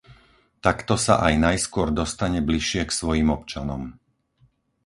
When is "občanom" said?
3.37-3.83